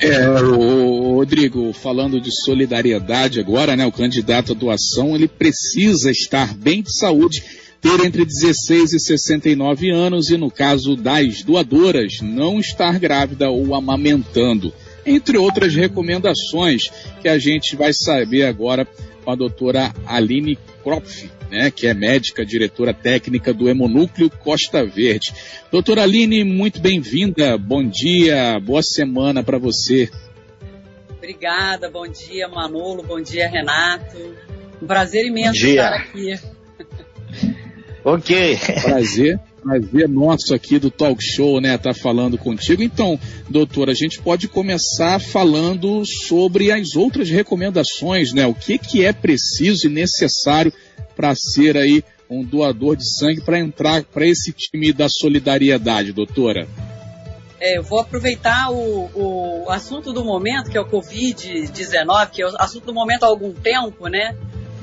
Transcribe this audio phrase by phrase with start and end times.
[0.00, 3.86] É, o Rodrigo, falando de solidariedade agora, né?
[3.86, 7.42] O candidato à doação, ele precisa estar bem de saúde,
[7.80, 13.72] ter entre 16 e 69 anos e, no caso das doadoras, não estar grávida ou
[13.74, 14.72] amamentando.
[15.06, 18.86] Entre outras recomendações que a gente vai saber agora
[19.24, 25.32] com a doutora Aline Kropf, né, que é médica, diretora técnica do Hemonúcleo Costa Verde.
[25.70, 30.10] Doutora Aline, muito bem-vinda, bom dia, boa semana para você.
[31.16, 34.16] Obrigada, bom dia Manolo, bom dia Renato.
[34.82, 36.38] Um prazer imenso estar aqui.
[38.04, 38.58] ok.
[38.82, 42.82] Prazer prazer nosso aqui do Talk Show, né, tá falando contigo.
[42.82, 43.18] Então,
[43.48, 48.46] doutora, a gente pode começar falando sobre as outras recomendações, né?
[48.46, 50.72] O que que é preciso e necessário
[51.16, 56.68] para ser aí um doador de sangue para entrar para esse time da solidariedade, doutora?
[57.60, 62.46] É, eu vou aproveitar o, o assunto do momento, que é o Covid-19, que é
[62.46, 64.36] o assunto do momento há algum tempo, né?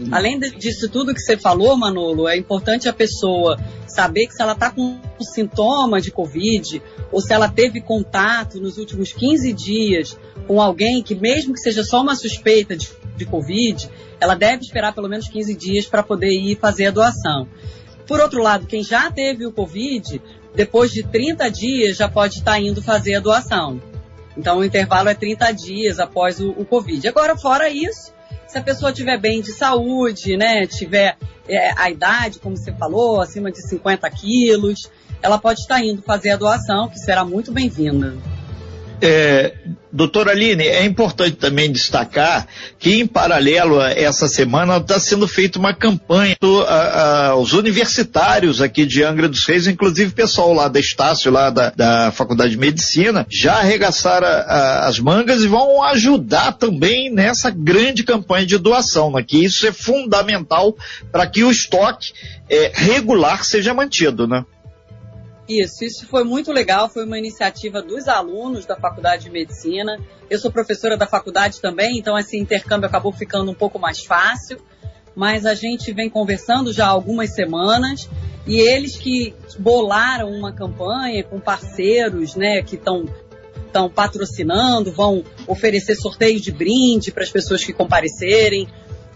[0.09, 4.53] Além disso tudo que você falou, Manolo, é importante a pessoa saber que se ela
[4.53, 10.61] está com sintoma de Covid, ou se ela teve contato nos últimos 15 dias com
[10.61, 15.09] alguém que, mesmo que seja só uma suspeita de, de Covid, ela deve esperar pelo
[15.09, 17.47] menos 15 dias para poder ir fazer a doação.
[18.07, 20.22] Por outro lado, quem já teve o Covid,
[20.55, 23.81] depois de 30 dias já pode estar indo fazer a doação.
[24.38, 27.07] Então o intervalo é 30 dias após o, o Covid.
[27.07, 28.13] Agora, fora isso,
[28.52, 33.21] se a pessoa tiver bem de saúde, né, tiver é, a idade, como você falou,
[33.21, 38.13] acima de 50 quilos, ela pode estar indo fazer a doação, que será muito bem-vinda.
[39.02, 39.53] É,
[39.91, 45.57] doutora Aline, é importante também destacar que, em paralelo a essa semana, está sendo feita
[45.57, 46.38] uma campanha
[47.31, 52.11] aos universitários aqui de Angra dos Reis, inclusive pessoal lá da Estácio, lá da, da
[52.11, 58.03] Faculdade de Medicina, já arregaçaram a, a, as mangas e vão ajudar também nessa grande
[58.03, 60.75] campanha de doação, né, que isso é fundamental
[61.11, 62.13] para que o estoque
[62.47, 64.45] é, regular seja mantido, né?
[65.59, 70.00] Isso, isso foi muito legal, foi uma iniciativa dos alunos da Faculdade de Medicina.
[70.29, 74.62] Eu sou professora da faculdade também, então esse intercâmbio acabou ficando um pouco mais fácil.
[75.13, 78.09] Mas a gente vem conversando já há algumas semanas
[78.47, 83.09] e eles que bolaram uma campanha com parceiros, né, que estão
[83.94, 88.69] patrocinando, vão oferecer sorteio de brinde para as pessoas que comparecerem.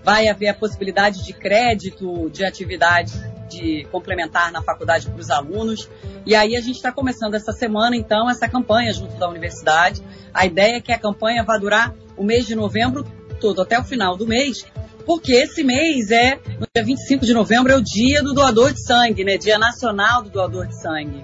[0.03, 3.13] Vai haver a possibilidade de crédito de atividade
[3.49, 5.89] de complementar na faculdade para os alunos.
[6.25, 10.01] E aí a gente está começando essa semana, então, essa campanha junto da universidade.
[10.33, 13.05] A ideia é que a campanha vá durar o mês de novembro
[13.39, 14.65] todo, até o final do mês,
[15.05, 18.83] porque esse mês é, no dia 25 de novembro, é o dia do doador de
[18.83, 19.37] sangue, né?
[19.37, 21.23] Dia nacional do doador de sangue.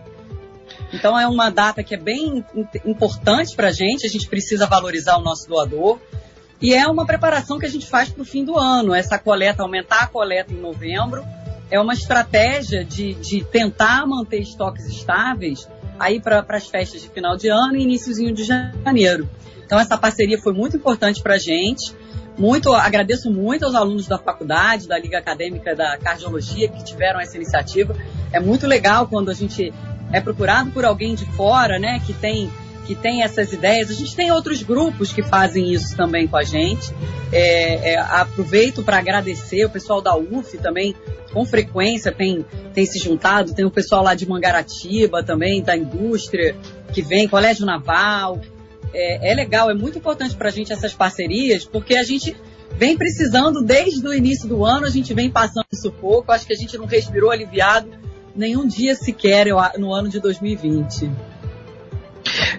[0.94, 2.46] Então é uma data que é bem
[2.86, 6.00] importante para a gente, a gente precisa valorizar o nosso doador.
[6.62, 9.64] E é uma preparação que a gente faz para o fim do ano, essa coleta,
[9.64, 11.26] aumentar a coleta em novembro
[11.72, 15.68] é uma estratégia de, de tentar manter estoques estáveis
[15.98, 19.30] aí para as festas de final de ano e iníciozinho de janeiro.
[19.66, 21.96] Então essa parceria foi muito importante para a gente.
[22.38, 27.38] Muito, agradeço muito aos alunos da faculdade, da Liga Acadêmica da Cardiologia que tiveram essa
[27.38, 27.96] iniciativa.
[28.34, 29.74] É muito legal quando a gente
[30.12, 32.52] é procurado por alguém de fora, né, que tem
[32.86, 33.90] que tem essas ideias.
[33.90, 36.94] A gente tem outros grupos que fazem isso também com a gente.
[37.32, 40.96] É, é, aproveito para agradecer o pessoal da UF também,
[41.34, 43.54] com frequência tem, tem se juntado.
[43.54, 46.56] Tem o pessoal lá de Mangaratiba também, da indústria,
[46.94, 48.42] que vem, Colégio Naval.
[48.94, 52.36] É, é legal, é muito importante para a gente essas parcerias, porque a gente
[52.78, 56.32] vem precisando desde o início do ano, a gente vem passando sufoco.
[56.32, 57.90] Acho que a gente não respirou aliviado
[58.36, 61.10] nenhum dia sequer no ano de 2020.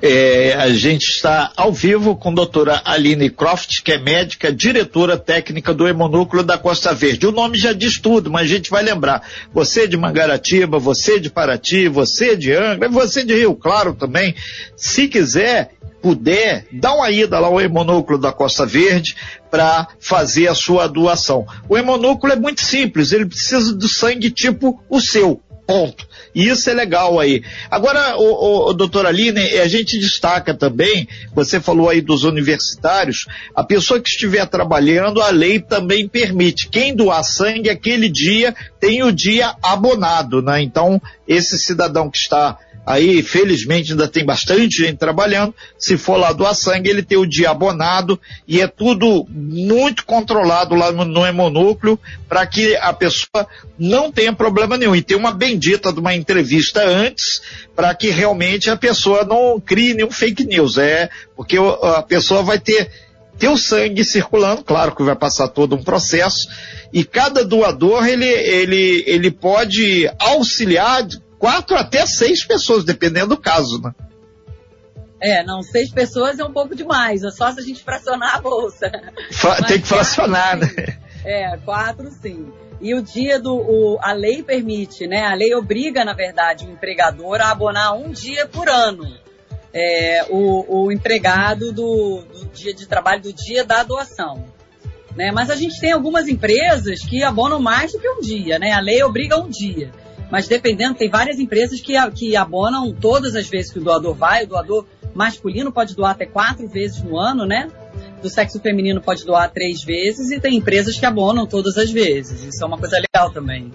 [0.04, 5.16] É, a gente está ao vivo com a doutora Aline Croft, que é médica, diretora
[5.16, 7.24] técnica do Hemonúcleo da Costa Verde.
[7.24, 9.22] O nome já diz tudo, mas a gente vai lembrar.
[9.54, 14.34] Você de Mangaratiba, você de Paraty, você de Angra, você de Rio Claro também.
[14.76, 15.70] Se quiser,
[16.02, 19.14] puder, dá uma ida lá ao hemonúcleo da Costa Verde
[19.52, 21.46] para fazer a sua doação.
[21.68, 26.06] O hemonúcleo é muito simples, ele precisa do sangue tipo o seu, ponto.
[26.34, 27.42] E isso é legal aí.
[27.70, 33.62] Agora, o, o, doutora Aline, a gente destaca também, você falou aí dos universitários, a
[33.62, 36.68] pessoa que estiver trabalhando, a lei também permite.
[36.68, 40.62] Quem doar sangue aquele dia tem o dia abonado, né?
[40.62, 46.32] Então, esse cidadão que está aí felizmente ainda tem bastante gente trabalhando, se for lá
[46.32, 51.26] doar sangue, ele tem o dia abonado e é tudo muito controlado lá no, no
[51.26, 53.46] hemonúcleo para que a pessoa
[53.78, 54.96] não tenha problema nenhum.
[54.96, 57.42] E tem uma bendita de uma entrevista antes
[57.76, 60.78] para que realmente a pessoa não crie nenhum fake news.
[60.78, 62.90] É porque a pessoa vai ter
[63.48, 66.48] o sangue circulando, claro que vai passar todo um processo,
[66.92, 71.04] e cada doador ele, ele, ele pode auxiliar
[71.40, 73.92] quatro até seis pessoas, dependendo do caso, né?
[75.20, 78.40] É, não, seis pessoas é um pouco demais, é só se a gente fracionar a
[78.40, 78.90] bolsa.
[79.66, 80.98] Tem que fracionar, quatro, né?
[81.24, 82.52] É, quatro sim.
[82.82, 83.54] E o dia do.
[83.54, 85.24] O, a lei permite, né?
[85.24, 89.06] A lei obriga, na verdade, o empregador a abonar um dia por ano.
[89.72, 94.44] É, o, o empregado do, do dia de trabalho, do dia da doação.
[95.16, 95.30] Né?
[95.30, 98.72] Mas a gente tem algumas empresas que abonam mais do que um dia, né?
[98.72, 99.92] A lei obriga um dia.
[100.28, 104.42] Mas dependendo, tem várias empresas que, que abonam todas as vezes que o doador vai.
[104.42, 107.68] O doador masculino pode doar até quatro vezes no ano, né?
[108.22, 112.44] Do sexo feminino pode doar três vezes e tem empresas que abonam todas as vezes.
[112.44, 113.70] Isso é uma coisa legal também.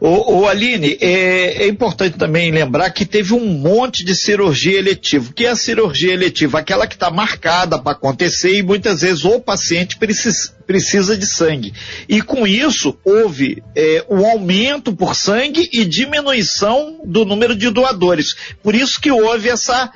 [0.00, 5.28] Ô, ô Aline, é, é, importante também lembrar que teve um monte de cirurgia eletiva.
[5.28, 6.60] O que é a cirurgia eletiva?
[6.60, 11.74] Aquela que está marcada para acontecer e muitas vezes o paciente precisa, precisa de sangue.
[12.08, 18.36] E com isso houve é, um aumento por sangue e diminuição do número de doadores.
[18.62, 19.90] Por isso que houve essa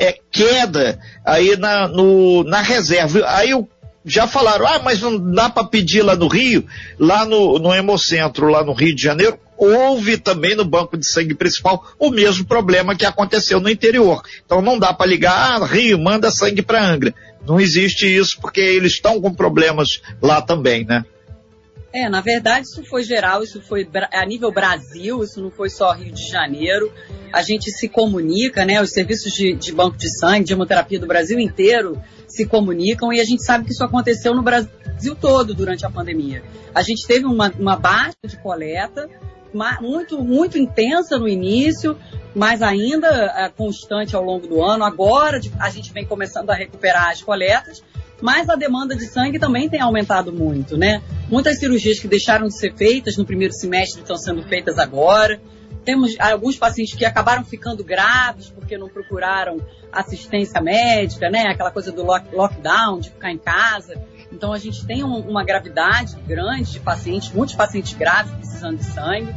[0.00, 3.22] é, queda aí na, no, na reserva.
[3.26, 3.68] Aí o
[4.02, 6.64] já falaram, ah, mas não dá para pedir lá no Rio,
[6.98, 11.34] lá no, no Hemocentro, lá no Rio de Janeiro, houve também no banco de sangue
[11.34, 14.22] principal o mesmo problema que aconteceu no interior.
[14.44, 17.14] Então não dá para ligar, ah, Rio, manda sangue para Angra.
[17.46, 21.04] Não existe isso porque eles estão com problemas lá também, né?
[21.92, 25.92] É, na verdade isso foi geral, isso foi a nível Brasil, isso não foi só
[25.92, 26.92] Rio de Janeiro.
[27.32, 28.80] A gente se comunica, né?
[28.80, 33.20] Os serviços de, de banco de sangue, de hemoterapia do Brasil inteiro se comunicam e
[33.20, 36.44] a gente sabe que isso aconteceu no Brasil todo durante a pandemia.
[36.72, 39.08] A gente teve uma, uma baixa de coleta,
[39.80, 41.98] muito, muito intensa no início,
[42.34, 44.84] mas ainda é, constante ao longo do ano.
[44.84, 47.82] Agora a gente vem começando a recuperar as coletas,
[48.22, 51.02] mas a demanda de sangue também tem aumentado muito, né?
[51.30, 55.40] Muitas cirurgias que deixaram de ser feitas no primeiro semestre estão sendo feitas agora.
[55.84, 59.58] Temos alguns pacientes que acabaram ficando graves porque não procuraram
[59.92, 61.44] assistência médica, né?
[61.46, 64.02] Aquela coisa do lock, lockdown, de ficar em casa.
[64.32, 68.84] Então a gente tem um, uma gravidade grande de pacientes, muitos pacientes graves precisando de
[68.84, 69.32] sangue.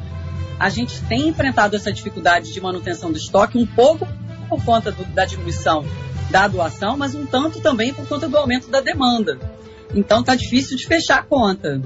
[0.59, 4.07] A gente tem enfrentado essa dificuldade de manutenção do estoque um pouco
[4.49, 5.85] por conta do, da diminuição
[6.31, 9.37] da doação, mas um tanto também por conta do aumento da demanda.
[9.93, 11.81] Então está difícil de fechar a conta.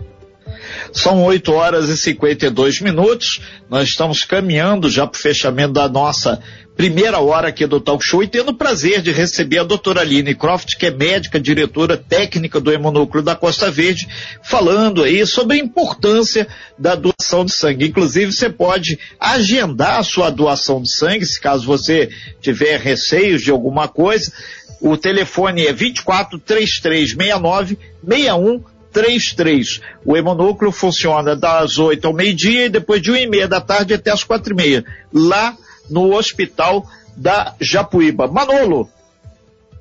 [0.91, 3.41] São 8 horas e 52 minutos.
[3.69, 6.41] Nós estamos caminhando já para o fechamento da nossa
[6.75, 10.35] primeira hora aqui do Talk Show e tendo o prazer de receber a doutora Aline
[10.35, 14.07] Croft, que é médica, diretora técnica do Hemonúcleo da Costa Verde,
[14.43, 17.87] falando aí sobre a importância da doação de sangue.
[17.87, 22.09] Inclusive, você pode agendar a sua doação de sangue, se caso você
[22.39, 24.31] tiver receios de alguma coisa.
[24.81, 29.81] O telefone é 24 3369 61 33.
[30.05, 33.93] O hemonúcleo funciona das 8 ao meio-dia e depois de 1 e meia da tarde
[33.93, 34.85] até as quatro e meia.
[35.13, 35.55] Lá
[35.89, 36.85] no hospital
[37.15, 38.27] da Japuíba.
[38.27, 38.89] Manolo.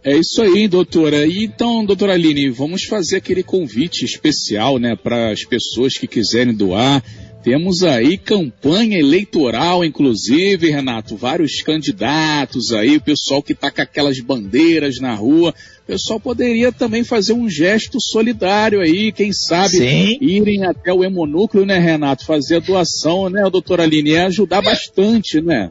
[0.04, 1.26] É isso aí, doutora.
[1.26, 7.02] Então, doutora Aline, vamos fazer aquele convite especial, né, para as pessoas que quiserem doar.
[7.46, 14.18] Temos aí campanha eleitoral, inclusive, Renato, vários candidatos aí, o pessoal que está com aquelas
[14.18, 15.54] bandeiras na rua.
[15.84, 20.18] O pessoal poderia também fazer um gesto solidário aí, quem sabe Sim.
[20.20, 22.24] irem até o hemonúcleo, né, Renato?
[22.24, 24.10] Fazer a doação, né, doutora Aline?
[24.10, 25.70] E ajudar bastante, né?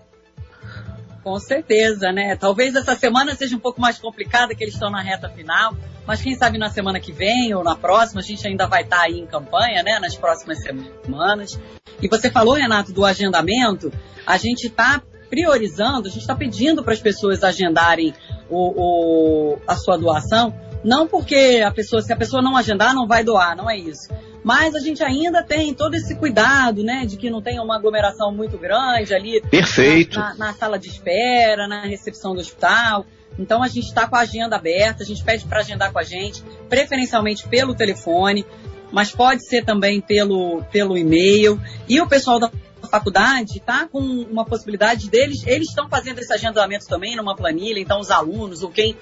[1.25, 2.35] Com certeza, né?
[2.35, 6.21] Talvez essa semana seja um pouco mais complicada, que eles estão na reta final, mas
[6.21, 9.17] quem sabe na semana que vem ou na próxima, a gente ainda vai estar aí
[9.17, 9.97] em campanha, né?
[9.97, 11.59] Nas próximas semanas.
[11.99, 13.91] E você falou, Renato, do agendamento,
[14.23, 18.13] a gente está priorizando, a gente está pedindo para as pessoas agendarem
[18.47, 20.53] o, o, a sua doação,
[20.83, 24.09] não porque a pessoa, se a pessoa não agendar, não vai doar, não é isso
[24.45, 28.31] mas a gente ainda tem todo esse cuidado, né, de que não tenha uma aglomeração
[28.31, 30.19] muito grande ali Perfeito.
[30.19, 33.07] Na, na, na sala de espera, na recepção do hospital.
[33.39, 36.03] Então a gente está com a agenda aberta, a gente pede para agendar com a
[36.03, 38.45] gente, preferencialmente pelo telefone,
[38.91, 41.59] mas pode ser também pelo, pelo e-mail.
[41.89, 42.51] E o pessoal da
[42.87, 47.99] faculdade está com uma possibilidade deles, eles estão fazendo esse agendamento também numa planilha, então
[47.99, 48.95] os alunos ou quem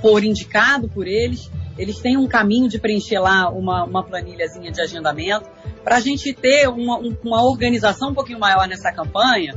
[0.00, 4.80] for indicado por eles eles têm um caminho de preencher lá uma, uma planilhazinha de
[4.80, 5.48] agendamento
[5.84, 9.54] para a gente ter uma, uma organização um pouquinho maior nessa campanha,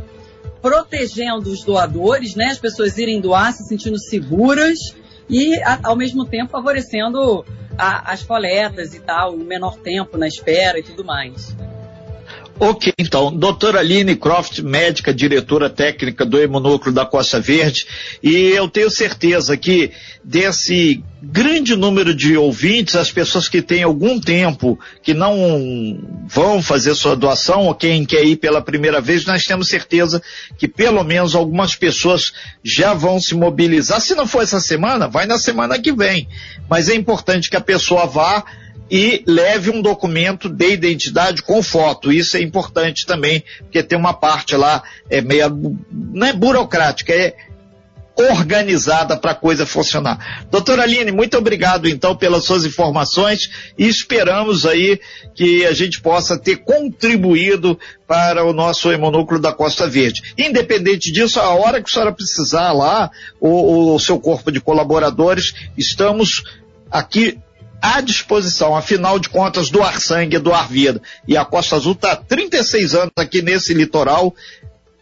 [0.61, 2.45] protegendo os doadores, né?
[2.45, 4.77] As pessoas irem doar se sentindo seguras
[5.29, 7.45] e, a, ao mesmo tempo, favorecendo
[7.77, 11.55] a, as coletas e tal, o menor tempo na espera e tudo mais.
[12.61, 17.85] Ok, então, doutora Aline Croft, médica, diretora técnica do Hemonúcleo da Costa Verde,
[18.21, 24.19] e eu tenho certeza que desse grande número de ouvintes, as pessoas que têm algum
[24.19, 25.37] tempo, que não
[26.27, 30.21] vão fazer sua doação, ou quem quer ir pela primeira vez, nós temos certeza
[30.57, 34.01] que pelo menos algumas pessoas já vão se mobilizar.
[34.01, 36.27] Se não for essa semana, vai na semana que vem.
[36.69, 38.43] Mas é importante que a pessoa vá
[38.89, 42.11] e leve um documento de identidade com foto.
[42.11, 47.35] Isso é importante também, porque tem uma parte lá, é meia, não é burocrática, é
[48.27, 50.45] organizada para a coisa funcionar.
[50.51, 54.99] Doutora Aline, muito obrigado então pelas suas informações e esperamos aí
[55.33, 60.33] que a gente possa ter contribuído para o nosso hemonúcleo da Costa Verde.
[60.37, 65.53] Independente disso, a hora que a senhora precisar lá, o, o seu corpo de colaboradores,
[65.77, 66.43] estamos
[66.91, 67.37] aqui
[67.81, 68.75] à disposição.
[68.75, 71.01] Afinal de contas, doar sangue doar vida.
[71.27, 74.33] E a Costa Azul está há 36 anos aqui nesse litoral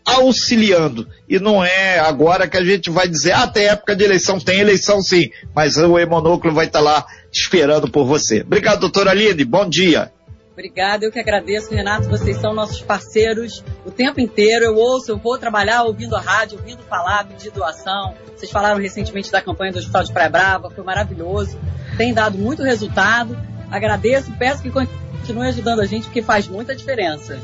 [0.06, 1.08] auxiliando.
[1.28, 4.60] E não é agora que a gente vai dizer, ah, tem época de eleição, tem
[4.60, 8.42] eleição sim, mas o Hemonúcleo vai estar tá lá esperando por você.
[8.42, 10.12] Obrigado, doutora Aline, bom dia.
[10.58, 12.10] Obrigada, eu que agradeço, Renato.
[12.10, 14.66] Vocês são nossos parceiros o tempo inteiro.
[14.66, 18.16] Eu ouço, eu vou trabalhar ouvindo a rádio, ouvindo falar, pedir doação.
[18.36, 21.60] Vocês falaram recentemente da campanha do Hospital de Praia Brava, foi maravilhoso
[21.98, 23.36] tem dado muito resultado.
[23.70, 27.38] Agradeço, peço que continue ajudando a gente, porque faz muita diferença.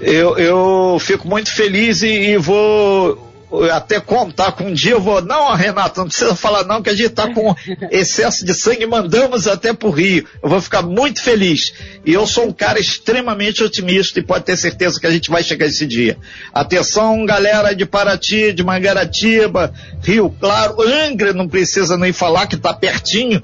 [0.00, 3.27] Eu, eu fico muito feliz e, e vou
[3.72, 6.94] até contar com um dia eu vou, não, Renato, não precisa falar não, que a
[6.94, 7.54] gente está com
[7.90, 10.26] excesso de sangue, mandamos até para o Rio.
[10.42, 11.72] Eu vou ficar muito feliz.
[12.04, 15.42] E eu sou um cara extremamente otimista e pode ter certeza que a gente vai
[15.42, 16.18] chegar esse dia.
[16.52, 22.74] Atenção, galera de Paraty, de Mangaratiba, Rio Claro, Angra, não precisa nem falar que está
[22.74, 23.42] pertinho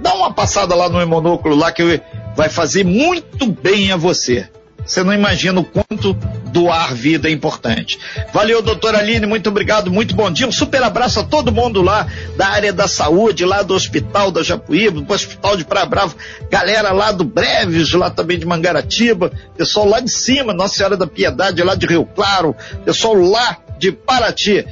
[0.00, 2.00] dá uma passada lá no hemonúcleo lá que
[2.34, 4.48] vai fazer muito bem a você.
[4.90, 6.12] Você não imagina o quanto
[6.50, 7.96] doar vida é importante.
[8.32, 10.48] Valeu, doutora Aline, muito obrigado, muito bom dia.
[10.48, 14.42] Um super abraço a todo mundo lá da área da saúde, lá do hospital da
[14.42, 16.16] Japuíba, do hospital de Praia Brava,
[16.50, 21.06] galera lá do Breves, lá também de Mangaratiba, pessoal lá de cima, Nossa Senhora da
[21.06, 24.66] Piedade, lá de Rio Claro, pessoal lá de Paraty.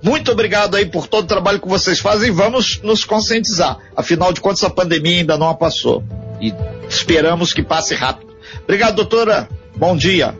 [0.00, 2.30] Muito obrigado aí por todo o trabalho que vocês fazem.
[2.30, 3.76] Vamos nos conscientizar.
[3.96, 6.04] Afinal de contas, a pandemia ainda não passou.
[6.40, 6.54] E
[6.88, 8.27] esperamos que passe rápido.
[8.64, 9.48] Obrigado, doutora.
[9.76, 10.34] Bom dia.